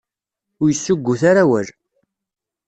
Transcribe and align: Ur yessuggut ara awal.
Ur 0.61 0.67
yessuggut 0.69 1.21
ara 1.31 1.41
awal. 1.45 1.67